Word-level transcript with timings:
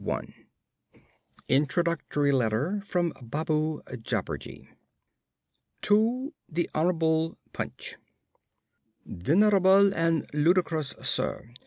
_]INTRODUCTORY 1.47 2.31
LETTER 2.31 2.81
FROM 2.83 3.11
BABOO 3.21 3.83
JABBERJEE. 4.01 4.67
To 5.83 6.33
the 6.49 6.67
Hon'ble 6.73 7.37
Punch. 7.53 7.97
VENERABLE 9.05 9.93
AND 9.93 10.25
LUDICROUS 10.33 10.95
SIR. 11.07 11.51